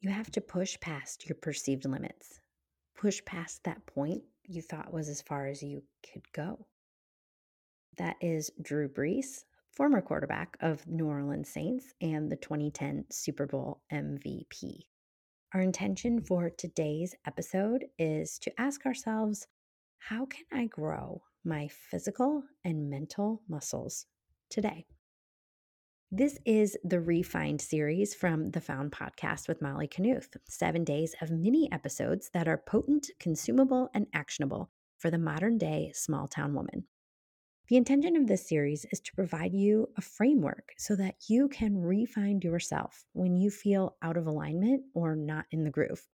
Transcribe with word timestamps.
you 0.00 0.10
have 0.10 0.30
to 0.32 0.40
push 0.40 0.78
past 0.80 1.28
your 1.28 1.36
perceived 1.36 1.84
limits, 1.84 2.40
push 2.96 3.24
past 3.24 3.64
that 3.64 3.84
point 3.86 4.22
you 4.44 4.62
thought 4.62 4.92
was 4.92 5.08
as 5.08 5.22
far 5.22 5.46
as 5.46 5.62
you 5.62 5.82
could 6.12 6.22
go. 6.32 6.66
That 7.96 8.16
is 8.20 8.50
Drew 8.62 8.88
Brees, 8.88 9.44
former 9.72 10.00
quarterback 10.00 10.56
of 10.60 10.86
New 10.86 11.06
Orleans 11.06 11.48
Saints 11.48 11.92
and 12.00 12.30
the 12.30 12.36
2010 12.36 13.06
Super 13.10 13.46
Bowl 13.46 13.82
MVP. 13.92 14.82
Our 15.52 15.62
intention 15.62 16.20
for 16.20 16.50
today's 16.50 17.14
episode 17.26 17.86
is 17.98 18.38
to 18.40 18.60
ask 18.60 18.86
ourselves 18.86 19.46
how 19.98 20.26
can 20.26 20.44
I 20.52 20.66
grow 20.66 21.22
my 21.44 21.68
physical 21.90 22.44
and 22.64 22.88
mental 22.88 23.42
muscles 23.48 24.06
today? 24.48 24.86
This 26.10 26.38
is 26.46 26.74
the 26.84 27.00
Re-Find 27.00 27.60
series 27.60 28.14
from 28.14 28.46
the 28.52 28.62
Found 28.62 28.92
podcast 28.92 29.46
with 29.46 29.60
Molly 29.60 29.86
Knuth. 29.86 30.38
Seven 30.48 30.82
days 30.82 31.14
of 31.20 31.30
mini 31.30 31.70
episodes 31.70 32.30
that 32.32 32.48
are 32.48 32.62
potent, 32.66 33.10
consumable, 33.20 33.90
and 33.92 34.06
actionable 34.14 34.70
for 34.96 35.10
the 35.10 35.18
modern 35.18 35.58
day 35.58 35.92
small 35.94 36.26
town 36.26 36.54
woman. 36.54 36.84
The 37.68 37.76
intention 37.76 38.16
of 38.16 38.26
this 38.26 38.48
series 38.48 38.86
is 38.90 39.00
to 39.00 39.14
provide 39.16 39.52
you 39.52 39.90
a 39.98 40.00
framework 40.00 40.72
so 40.78 40.96
that 40.96 41.16
you 41.28 41.46
can 41.46 41.76
refine 41.76 42.40
yourself 42.40 43.04
when 43.12 43.36
you 43.36 43.50
feel 43.50 43.96
out 44.00 44.16
of 44.16 44.26
alignment 44.26 44.84
or 44.94 45.14
not 45.14 45.44
in 45.50 45.64
the 45.64 45.70
groove. 45.70 46.08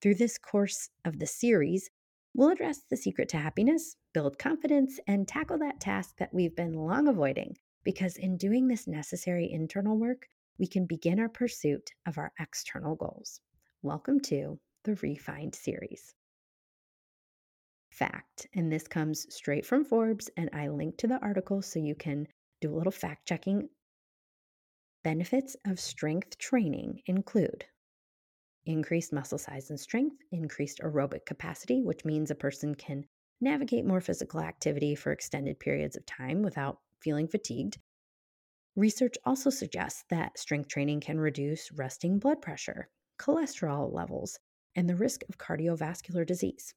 Through 0.00 0.14
this 0.14 0.38
course 0.38 0.90
of 1.04 1.18
the 1.18 1.26
series, 1.26 1.90
we'll 2.34 2.50
address 2.50 2.82
the 2.88 2.96
secret 2.96 3.28
to 3.30 3.38
happiness, 3.38 3.96
build 4.12 4.38
confidence, 4.38 5.00
and 5.08 5.26
tackle 5.26 5.58
that 5.58 5.80
task 5.80 6.18
that 6.18 6.32
we've 6.32 6.54
been 6.54 6.74
long 6.74 7.08
avoiding. 7.08 7.56
Because 7.84 8.16
in 8.16 8.38
doing 8.38 8.66
this 8.66 8.86
necessary 8.86 9.52
internal 9.52 9.98
work, 9.98 10.26
we 10.58 10.66
can 10.66 10.86
begin 10.86 11.20
our 11.20 11.28
pursuit 11.28 11.90
of 12.06 12.16
our 12.16 12.32
external 12.40 12.96
goals. 12.96 13.40
Welcome 13.82 14.20
to 14.20 14.58
the 14.84 14.94
Re-Find 14.94 15.54
series 15.54 16.14
fact. 17.90 18.46
And 18.54 18.72
this 18.72 18.88
comes 18.88 19.26
straight 19.28 19.66
from 19.66 19.84
Forbes, 19.84 20.30
and 20.38 20.48
I 20.54 20.68
link 20.68 20.96
to 20.96 21.06
the 21.06 21.20
article 21.20 21.60
so 21.60 21.78
you 21.78 21.94
can 21.94 22.26
do 22.62 22.74
a 22.74 22.76
little 22.76 22.90
fact 22.90 23.28
checking. 23.28 23.68
Benefits 25.02 25.54
of 25.66 25.78
strength 25.78 26.38
training 26.38 27.02
include 27.04 27.66
increased 28.64 29.12
muscle 29.12 29.36
size 29.36 29.68
and 29.68 29.78
strength, 29.78 30.16
increased 30.32 30.80
aerobic 30.82 31.26
capacity, 31.26 31.82
which 31.82 32.06
means 32.06 32.30
a 32.30 32.34
person 32.34 32.74
can 32.74 33.04
navigate 33.42 33.84
more 33.84 34.00
physical 34.00 34.40
activity 34.40 34.94
for 34.94 35.12
extended 35.12 35.60
periods 35.60 35.96
of 35.96 36.06
time 36.06 36.42
without 36.42 36.78
feeling 37.04 37.28
fatigued. 37.28 37.78
Research 38.76 39.16
also 39.24 39.50
suggests 39.50 40.04
that 40.10 40.38
strength 40.38 40.68
training 40.68 41.00
can 41.00 41.20
reduce 41.20 41.70
resting 41.70 42.18
blood 42.18 42.42
pressure, 42.42 42.88
cholesterol 43.20 43.92
levels, 43.92 44.38
and 44.74 44.88
the 44.88 44.96
risk 44.96 45.22
of 45.28 45.38
cardiovascular 45.38 46.26
disease. 46.26 46.74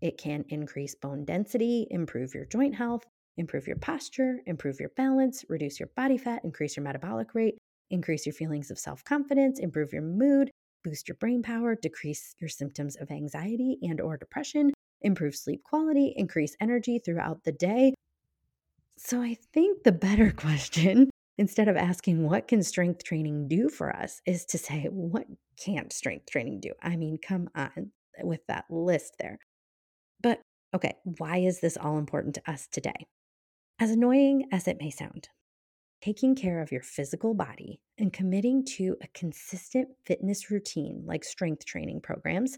It 0.00 0.18
can 0.18 0.44
increase 0.48 0.94
bone 0.94 1.24
density, 1.24 1.86
improve 1.90 2.34
your 2.34 2.44
joint 2.44 2.74
health, 2.74 3.04
improve 3.36 3.66
your 3.66 3.76
posture, 3.76 4.40
improve 4.46 4.78
your 4.78 4.90
balance, 4.90 5.44
reduce 5.48 5.80
your 5.80 5.88
body 5.96 6.18
fat, 6.18 6.44
increase 6.44 6.76
your 6.76 6.84
metabolic 6.84 7.34
rate, 7.34 7.56
increase 7.90 8.26
your 8.26 8.34
feelings 8.34 8.70
of 8.70 8.78
self 8.78 9.02
confidence, 9.04 9.58
improve 9.58 9.92
your 9.92 10.02
mood, 10.02 10.50
boost 10.84 11.08
your 11.08 11.16
brain 11.16 11.42
power, 11.42 11.74
decrease 11.74 12.34
your 12.40 12.48
symptoms 12.48 12.96
of 12.96 13.10
anxiety 13.10 13.78
and 13.82 14.00
or 14.00 14.16
depression, 14.16 14.72
improve 15.02 15.34
sleep 15.34 15.62
quality, 15.64 16.12
increase 16.16 16.56
energy 16.60 16.98
throughout 16.98 17.42
the 17.44 17.52
day. 17.52 17.94
So 18.96 19.20
I 19.20 19.36
think 19.52 19.82
the 19.82 19.92
better 19.92 20.30
question 20.36 21.10
instead 21.38 21.68
of 21.68 21.76
asking 21.76 22.22
what 22.22 22.48
can 22.48 22.62
strength 22.62 23.04
training 23.04 23.48
do 23.48 23.68
for 23.68 23.94
us 23.94 24.20
is 24.26 24.44
to 24.46 24.58
say 24.58 24.86
what 24.90 25.26
can't 25.58 25.92
strength 25.92 26.30
training 26.30 26.60
do? 26.60 26.72
I 26.82 26.96
mean, 26.96 27.18
come 27.18 27.48
on 27.54 27.92
with 28.22 28.40
that 28.48 28.66
list 28.70 29.16
there. 29.18 29.38
But 30.22 30.40
okay, 30.74 30.94
why 31.18 31.38
is 31.38 31.60
this 31.60 31.76
all 31.76 31.98
important 31.98 32.34
to 32.36 32.50
us 32.50 32.68
today? 32.70 33.06
As 33.78 33.90
annoying 33.90 34.48
as 34.52 34.68
it 34.68 34.78
may 34.78 34.90
sound, 34.90 35.28
taking 36.02 36.34
care 36.34 36.60
of 36.60 36.72
your 36.72 36.82
physical 36.82 37.34
body 37.34 37.80
and 37.98 38.12
committing 38.12 38.64
to 38.64 38.96
a 39.02 39.08
consistent 39.08 39.88
fitness 40.04 40.50
routine 40.50 41.02
like 41.06 41.24
strength 41.24 41.64
training 41.64 42.00
programs 42.00 42.56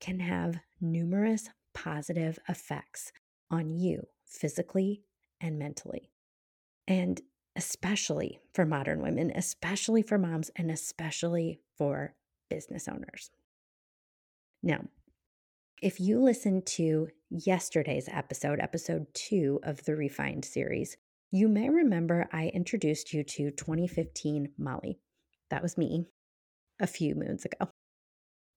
can 0.00 0.20
have 0.20 0.58
numerous 0.80 1.48
positive 1.74 2.38
effects 2.48 3.12
on 3.50 3.76
you 3.76 4.06
physically 4.26 5.02
and 5.40 5.58
mentally. 5.58 6.10
And 6.88 7.20
especially 7.56 8.40
for 8.54 8.64
modern 8.64 9.02
women, 9.02 9.32
especially 9.34 10.02
for 10.02 10.18
moms, 10.18 10.50
and 10.56 10.70
especially 10.70 11.60
for 11.76 12.14
business 12.50 12.86
owners. 12.86 13.30
Now, 14.62 14.84
if 15.82 16.00
you 16.00 16.20
listen 16.20 16.62
to 16.62 17.08
yesterday's 17.30 18.08
episode, 18.10 18.60
episode 18.60 19.06
two 19.14 19.60
of 19.62 19.84
the 19.84 19.96
Re-Find 19.96 20.44
series, 20.44 20.96
you 21.30 21.48
may 21.48 21.68
remember 21.68 22.28
I 22.32 22.48
introduced 22.48 23.12
you 23.12 23.24
to 23.24 23.50
2015 23.50 24.52
Molly. 24.58 24.98
That 25.50 25.62
was 25.62 25.76
me 25.76 26.06
a 26.80 26.86
few 26.86 27.14
moons 27.14 27.44
ago. 27.44 27.68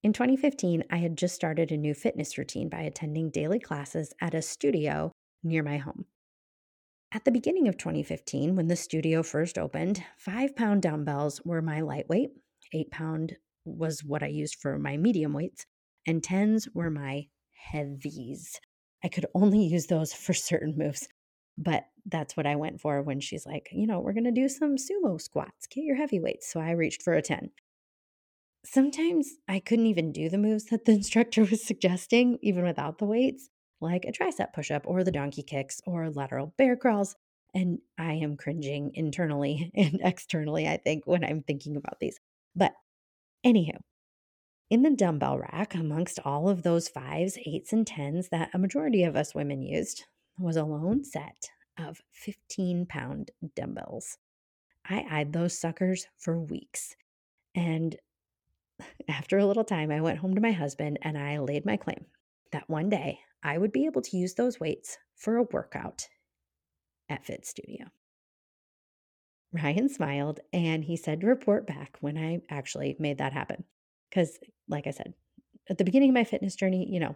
In 0.01 0.13
2015, 0.13 0.85
I 0.89 0.97
had 0.97 1.17
just 1.17 1.35
started 1.35 1.71
a 1.71 1.77
new 1.77 1.93
fitness 1.93 2.37
routine 2.37 2.69
by 2.69 2.81
attending 2.81 3.31
daily 3.31 3.59
classes 3.59 4.13
at 4.21 4.33
a 4.33 4.41
studio 4.41 5.11
near 5.43 5.61
my 5.61 5.77
home. 5.77 6.05
At 7.11 7.25
the 7.25 7.31
beginning 7.31 7.67
of 7.67 7.75
2015, 7.75 8.55
when 8.55 8.67
the 8.67 8.75
studio 8.75 9.23
first 9.23 9.57
opened, 9.57 10.03
five 10.15 10.55
pound 10.55 10.83
dumbbells 10.83 11.41
were 11.43 11.59
my 11.59 11.81
lightweight, 11.81 12.29
eight 12.71 12.91
pound 12.91 13.35
was 13.65 14.03
what 14.03 14.21
I 14.21 14.27
used 14.27 14.57
for 14.61 14.77
my 14.77 14.95
medium 14.95 15.33
weights, 15.33 15.65
and 16.05 16.23
tens 16.23 16.67
were 16.71 16.91
my 16.91 17.25
heavies. 17.71 18.59
I 19.03 19.07
could 19.07 19.25
only 19.33 19.63
use 19.65 19.87
those 19.87 20.13
for 20.13 20.35
certain 20.35 20.75
moves, 20.77 21.07
but 21.57 21.85
that's 22.05 22.37
what 22.37 22.45
I 22.45 22.55
went 22.55 22.79
for 22.79 23.01
when 23.01 23.21
she's 23.21 23.45
like, 23.45 23.69
you 23.71 23.87
know, 23.87 23.99
we're 23.99 24.13
going 24.13 24.23
to 24.25 24.31
do 24.31 24.47
some 24.47 24.75
sumo 24.75 25.19
squats, 25.19 25.65
get 25.65 25.83
your 25.83 25.95
heavyweights. 25.95 26.51
So 26.51 26.59
I 26.59 26.71
reached 26.71 27.01
for 27.01 27.13
a 27.13 27.23
10. 27.23 27.49
Sometimes 28.63 29.31
I 29.47 29.59
couldn't 29.59 29.87
even 29.87 30.11
do 30.11 30.29
the 30.29 30.37
moves 30.37 30.65
that 30.65 30.85
the 30.85 30.91
instructor 30.99 31.41
was 31.41 31.65
suggesting, 31.65 32.37
even 32.43 32.65
without 32.65 32.99
the 32.99 33.05
weights, 33.05 33.49
like 33.81 34.05
a 34.05 34.11
tricep 34.11 34.53
push 34.53 34.71
up 34.71 34.83
or 34.85 35.03
the 35.03 35.11
donkey 35.11 35.43
kicks 35.43 35.81
or 35.85 36.09
lateral 36.09 36.53
bear 36.57 36.75
crawls. 36.75 37.15
And 37.53 37.79
I 37.97 38.13
am 38.13 38.37
cringing 38.37 38.91
internally 38.93 39.71
and 39.75 39.99
externally, 40.03 40.67
I 40.67 40.77
think, 40.77 41.07
when 41.07 41.23
I'm 41.23 41.41
thinking 41.41 41.75
about 41.75 41.99
these. 41.99 42.19
But 42.55 42.73
anywho, 43.45 43.79
in 44.69 44.83
the 44.83 44.91
dumbbell 44.91 45.39
rack, 45.39 45.73
amongst 45.73 46.19
all 46.23 46.47
of 46.47 46.61
those 46.61 46.87
fives, 46.89 47.37
eights, 47.45 47.73
and 47.73 47.87
tens 47.87 48.29
that 48.29 48.51
a 48.53 48.59
majority 48.59 49.03
of 49.03 49.15
us 49.15 49.33
women 49.33 49.63
used, 49.63 50.03
was 50.37 50.57
a 50.57 50.63
lone 50.63 51.03
set 51.03 51.49
of 51.77 52.01
15 52.11 52.85
pound 52.85 53.31
dumbbells. 53.55 54.17
I 54.85 55.05
eyed 55.09 55.33
those 55.33 55.57
suckers 55.57 56.07
for 56.17 56.39
weeks. 56.39 56.95
And 57.55 57.95
after 59.09 59.37
a 59.37 59.45
little 59.45 59.63
time, 59.63 59.91
I 59.91 60.01
went 60.01 60.19
home 60.19 60.35
to 60.35 60.41
my 60.41 60.51
husband 60.51 60.99
and 61.01 61.17
I 61.17 61.39
laid 61.39 61.65
my 61.65 61.77
claim 61.77 62.05
that 62.51 62.69
one 62.69 62.89
day 62.89 63.19
I 63.43 63.57
would 63.57 63.71
be 63.71 63.85
able 63.85 64.01
to 64.01 64.17
use 64.17 64.33
those 64.33 64.59
weights 64.59 64.97
for 65.15 65.37
a 65.37 65.43
workout 65.43 66.07
at 67.09 67.25
Fit 67.25 67.45
Studio. 67.45 67.87
Ryan 69.51 69.89
smiled 69.89 70.41
and 70.53 70.83
he 70.83 70.95
said 70.95 71.21
to 71.21 71.27
report 71.27 71.65
back 71.65 71.97
when 72.01 72.17
I 72.17 72.41
actually 72.49 72.95
made 72.99 73.17
that 73.17 73.33
happen. 73.33 73.63
Because, 74.09 74.37
like 74.67 74.87
I 74.87 74.91
said, 74.91 75.13
at 75.69 75.77
the 75.77 75.83
beginning 75.83 76.09
of 76.09 76.15
my 76.15 76.23
fitness 76.23 76.55
journey, 76.55 76.87
you 76.91 76.99
know, 76.99 77.15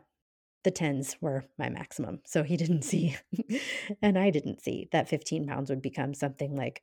the 0.63 0.71
tens 0.71 1.17
were 1.21 1.45
my 1.57 1.69
maximum. 1.69 2.19
So 2.25 2.43
he 2.43 2.57
didn't 2.57 2.83
see, 2.83 3.17
and 4.01 4.17
I 4.17 4.29
didn't 4.29 4.61
see 4.61 4.87
that 4.91 5.09
15 5.09 5.47
pounds 5.47 5.69
would 5.69 5.81
become 5.81 6.13
something 6.13 6.55
like 6.55 6.81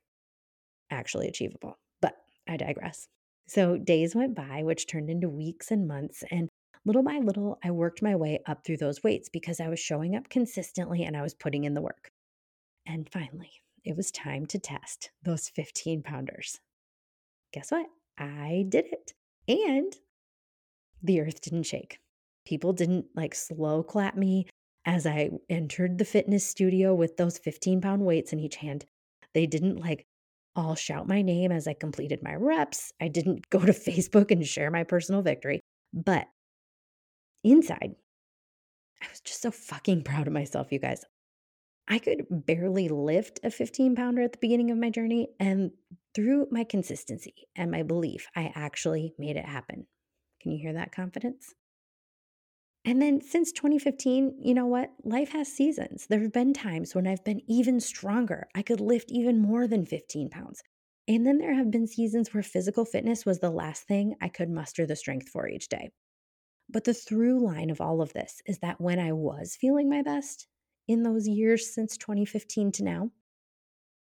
actually 0.89 1.27
achievable. 1.27 1.79
But 2.01 2.15
I 2.47 2.57
digress. 2.57 3.07
So 3.47 3.77
days 3.77 4.15
went 4.15 4.35
by, 4.35 4.63
which 4.63 4.87
turned 4.87 5.09
into 5.09 5.29
weeks 5.29 5.71
and 5.71 5.87
months. 5.87 6.23
And 6.29 6.49
little 6.85 7.03
by 7.03 7.17
little, 7.17 7.59
I 7.63 7.71
worked 7.71 8.01
my 8.01 8.15
way 8.15 8.39
up 8.45 8.65
through 8.65 8.77
those 8.77 9.03
weights 9.03 9.29
because 9.29 9.59
I 9.59 9.69
was 9.69 9.79
showing 9.79 10.15
up 10.15 10.29
consistently 10.29 11.03
and 11.03 11.15
I 11.15 11.21
was 11.21 11.33
putting 11.33 11.63
in 11.63 11.73
the 11.73 11.81
work. 11.81 12.11
And 12.85 13.09
finally, 13.11 13.51
it 13.83 13.95
was 13.95 14.11
time 14.11 14.45
to 14.47 14.59
test 14.59 15.11
those 15.23 15.49
15 15.49 16.03
pounders. 16.03 16.59
Guess 17.53 17.71
what? 17.71 17.87
I 18.17 18.65
did 18.69 18.85
it. 18.91 19.13
And 19.47 19.93
the 21.03 21.21
earth 21.21 21.41
didn't 21.41 21.63
shake. 21.63 21.99
People 22.45 22.73
didn't 22.73 23.05
like 23.15 23.35
slow 23.35 23.83
clap 23.83 24.15
me 24.15 24.47
as 24.85 25.05
I 25.05 25.29
entered 25.49 25.97
the 25.97 26.05
fitness 26.05 26.45
studio 26.45 26.93
with 26.93 27.17
those 27.17 27.37
15 27.37 27.81
pound 27.81 28.03
weights 28.03 28.33
in 28.33 28.39
each 28.39 28.55
hand. 28.55 28.85
They 29.33 29.45
didn't 29.45 29.77
like 29.77 30.05
all 30.55 30.75
shout 30.75 31.07
my 31.07 31.21
name 31.21 31.51
as 31.51 31.67
I 31.67 31.73
completed 31.73 32.21
my 32.23 32.35
reps. 32.35 32.91
I 32.99 33.07
didn't 33.07 33.49
go 33.49 33.59
to 33.59 33.71
Facebook 33.71 34.31
and 34.31 34.45
share 34.45 34.71
my 34.71 34.83
personal 34.83 35.21
victory. 35.21 35.61
But 35.93 36.27
inside, 37.43 37.95
I 39.01 39.07
was 39.09 39.21
just 39.21 39.41
so 39.41 39.51
fucking 39.51 40.03
proud 40.03 40.27
of 40.27 40.33
myself, 40.33 40.71
you 40.71 40.79
guys. 40.79 41.05
I 41.87 41.99
could 41.99 42.25
barely 42.29 42.87
lift 42.87 43.39
a 43.43 43.51
15 43.51 43.95
pounder 43.95 44.21
at 44.21 44.31
the 44.31 44.37
beginning 44.37 44.71
of 44.71 44.77
my 44.77 44.89
journey. 44.89 45.29
And 45.39 45.71
through 46.13 46.47
my 46.51 46.63
consistency 46.63 47.47
and 47.55 47.71
my 47.71 47.83
belief, 47.83 48.27
I 48.35 48.51
actually 48.55 49.13
made 49.17 49.35
it 49.35 49.45
happen. 49.45 49.87
Can 50.41 50.51
you 50.51 50.59
hear 50.59 50.73
that 50.73 50.91
confidence? 50.91 51.53
And 52.83 53.01
then 53.01 53.21
since 53.21 53.51
2015, 53.51 54.37
you 54.41 54.53
know 54.53 54.65
what? 54.65 54.91
Life 55.03 55.31
has 55.33 55.51
seasons. 55.51 56.07
There 56.07 56.21
have 56.21 56.33
been 56.33 56.53
times 56.53 56.95
when 56.95 57.05
I've 57.05 57.23
been 57.23 57.41
even 57.47 57.79
stronger. 57.79 58.47
I 58.55 58.63
could 58.63 58.81
lift 58.81 59.11
even 59.11 59.39
more 59.39 59.67
than 59.67 59.85
15 59.85 60.29
pounds. 60.29 60.63
And 61.07 61.27
then 61.27 61.37
there 61.37 61.53
have 61.53 61.69
been 61.69 61.87
seasons 61.87 62.33
where 62.33 62.41
physical 62.41 62.85
fitness 62.85 63.25
was 63.25 63.39
the 63.39 63.49
last 63.49 63.83
thing 63.83 64.15
I 64.21 64.29
could 64.29 64.49
muster 64.49 64.85
the 64.85 64.95
strength 64.95 65.29
for 65.29 65.47
each 65.47 65.67
day. 65.67 65.91
But 66.71 66.85
the 66.85 66.93
through 66.93 67.45
line 67.45 67.69
of 67.69 67.81
all 67.81 68.01
of 68.01 68.13
this 68.13 68.41
is 68.45 68.59
that 68.59 68.79
when 68.79 68.97
I 68.97 69.11
was 69.11 69.57
feeling 69.59 69.89
my 69.89 70.01
best 70.01 70.47
in 70.87 71.03
those 71.03 71.27
years 71.27 71.73
since 71.73 71.97
2015 71.97 72.71
to 72.73 72.83
now, 72.83 73.11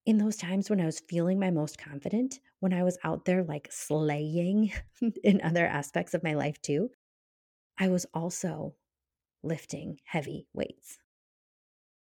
in 0.06 0.16
those 0.16 0.36
times 0.36 0.70
when 0.70 0.80
I 0.80 0.86
was 0.86 1.00
feeling 1.00 1.38
my 1.38 1.50
most 1.50 1.76
confident, 1.78 2.40
when 2.60 2.72
I 2.72 2.82
was 2.82 2.98
out 3.04 3.26
there 3.26 3.42
like 3.42 3.68
slaying 3.70 4.72
in 5.22 5.42
other 5.42 5.66
aspects 5.66 6.14
of 6.14 6.22
my 6.22 6.34
life 6.34 6.60
too, 6.62 6.90
I 7.78 7.88
was 7.88 8.06
also 8.14 8.74
lifting 9.42 9.98
heavy 10.04 10.46
weights. 10.54 10.98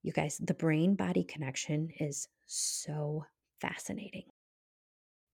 You 0.02 0.12
guys, 0.12 0.38
the 0.40 0.54
brain 0.54 0.96
body 0.96 1.24
connection 1.24 1.90
is 2.00 2.28
so 2.48 3.26
fascinating. 3.62 4.26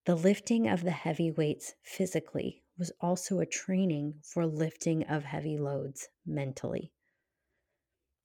The 0.04 0.14
lifting 0.14 0.68
of 0.68 0.84
the 0.84 0.92
heavy 0.92 1.32
weights 1.32 1.74
physically 1.82 2.62
was 2.78 2.92
also 3.00 3.40
a 3.40 3.46
training 3.46 4.14
for 4.22 4.46
lifting 4.46 5.04
of 5.04 5.24
heavy 5.24 5.58
loads 5.58 6.08
mentally. 6.26 6.92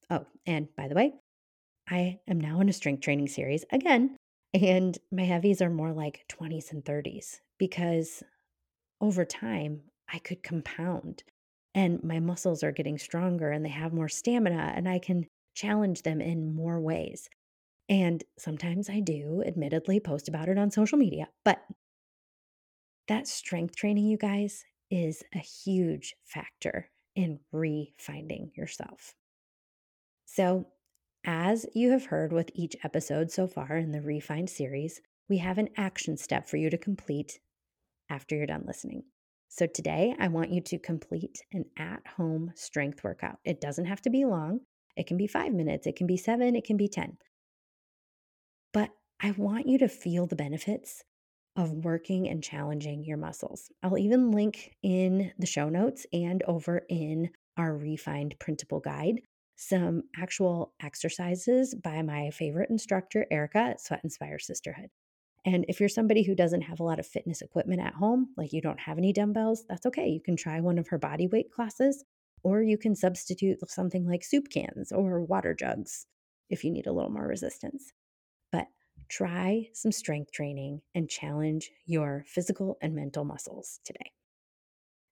Oh, 0.09 0.25
and 0.45 0.68
by 0.75 0.88
the 0.88 0.95
way, 0.95 1.13
I 1.89 2.19
am 2.27 2.39
now 2.39 2.59
in 2.59 2.69
a 2.69 2.74
strength 2.74 3.01
training 3.01 3.27
series 3.27 3.65
again, 3.71 4.18
and 4.53 4.98
my 5.12 5.24
heavies 5.24 5.62
are 5.62 5.69
more 5.69 5.94
like 5.94 6.25
20s 6.27 6.71
and 6.71 6.83
30s 6.83 7.42
because 7.57 8.24
over 9.00 9.25
time 9.25 9.81
I 10.12 10.19
could 10.19 10.44
compound 10.44 11.24
and 11.74 12.03
my 12.03 12.19
muscles 12.19 12.63
are 12.63 12.71
getting 12.71 12.98
stronger 12.98 13.51
and 13.51 13.63
they 13.63 13.69
have 13.69 13.94
more 13.94 14.09
stamina 14.09 14.74
and 14.75 14.88
I 14.88 15.00
can 15.00 15.27
challenge 15.56 16.03
them 16.03 16.21
in 16.21 16.53
more 16.53 16.80
ways. 16.80 17.30
And 17.89 18.24
sometimes 18.38 18.89
I 18.89 19.00
do, 19.00 19.44
admittedly, 19.45 20.00
post 20.00 20.27
about 20.30 20.50
it 20.50 20.57
on 20.57 20.71
social 20.71 20.98
media. 20.98 21.27
But 21.44 21.62
that 23.11 23.27
strength 23.27 23.75
training, 23.75 24.05
you 24.05 24.15
guys, 24.15 24.63
is 24.89 25.21
a 25.35 25.39
huge 25.39 26.15
factor 26.23 26.89
in 27.13 27.37
refinding 27.53 28.55
yourself. 28.55 29.15
So, 30.23 30.67
as 31.25 31.65
you 31.75 31.91
have 31.91 32.05
heard 32.05 32.31
with 32.31 32.49
each 32.55 32.77
episode 32.85 33.29
so 33.29 33.47
far 33.47 33.75
in 33.75 33.91
the 33.91 33.99
Refind 33.99 34.47
series, 34.47 35.01
we 35.27 35.39
have 35.39 35.57
an 35.57 35.67
action 35.75 36.15
step 36.15 36.47
for 36.47 36.55
you 36.55 36.69
to 36.69 36.77
complete 36.77 37.41
after 38.09 38.33
you're 38.37 38.45
done 38.45 38.63
listening. 38.65 39.03
So, 39.49 39.67
today 39.67 40.15
I 40.17 40.29
want 40.29 40.51
you 40.51 40.61
to 40.61 40.79
complete 40.79 41.43
an 41.51 41.65
at 41.77 42.07
home 42.15 42.53
strength 42.55 43.03
workout. 43.03 43.39
It 43.43 43.59
doesn't 43.59 43.87
have 43.87 44.01
to 44.03 44.09
be 44.09 44.23
long, 44.23 44.61
it 44.95 45.05
can 45.05 45.17
be 45.17 45.27
five 45.27 45.51
minutes, 45.51 45.85
it 45.85 45.97
can 45.97 46.07
be 46.07 46.15
seven, 46.15 46.55
it 46.55 46.63
can 46.63 46.77
be 46.77 46.87
10. 46.87 47.17
But 48.71 48.91
I 49.21 49.31
want 49.31 49.67
you 49.67 49.77
to 49.79 49.89
feel 49.89 50.27
the 50.27 50.37
benefits 50.37 51.03
of 51.56 51.71
working 51.71 52.30
and 52.30 52.44
challenging 52.44 53.03
your 53.03 53.18
muscles. 53.18 53.69
I'll 53.83 53.98
even 53.98 54.31
link 54.31 54.74
in 54.83 55.31
the 55.38 55.45
show 55.45 55.69
notes 55.69 56.06
and 56.13 56.42
over 56.44 56.83
in 56.89 57.30
our 57.57 57.75
refined 57.75 58.36
printable 58.39 58.80
guide 58.80 59.21
some 59.62 60.01
actual 60.18 60.74
exercises 60.81 61.75
by 61.75 62.01
my 62.01 62.31
favorite 62.31 62.71
instructor, 62.71 63.27
Erica 63.30 63.59
at 63.59 63.81
Sweat 63.81 64.01
Inspire 64.03 64.39
Sisterhood. 64.39 64.89
And 65.45 65.65
if 65.68 65.80
you're 65.80 65.88
somebody 65.88 66.24
who 66.24 66.33
doesn't 66.33 66.63
have 66.63 66.80
a 66.80 66.83
lot 66.83 67.00
of 67.00 67.06
fitness 67.06 67.44
equipment 67.44 67.80
at 67.80 67.94
home, 67.94 68.30
like 68.38 68.53
you 68.53 68.62
don't 68.62 68.80
have 68.80 68.98
any 68.98 69.13
dumbbells, 69.13 69.63
that's 69.69 69.86
okay. 69.86 70.07
You 70.07 70.19
can 70.19 70.36
try 70.36 70.59
one 70.62 70.80
of 70.80 70.88
her 70.88 70.98
body 70.98 71.27
weight 71.27 71.51
classes, 71.51 72.03
or 72.44 72.63
you 72.63 72.75
can 72.75 72.95
substitute 72.95 73.59
something 73.69 74.07
like 74.07 74.24
soup 74.24 74.50
cans 74.50 74.92
or 74.92 75.21
water 75.21 75.53
jugs 75.53 76.07
if 76.50 76.63
you 76.63 76.71
need 76.71 76.88
a 76.88 76.92
little 76.92 77.12
more 77.12 77.27
resistance. 77.27 77.92
But 78.51 78.65
try 79.11 79.67
some 79.73 79.91
strength 79.91 80.31
training 80.31 80.81
and 80.95 81.09
challenge 81.09 81.69
your 81.85 82.23
physical 82.27 82.77
and 82.81 82.95
mental 82.95 83.25
muscles 83.25 83.81
today. 83.83 84.11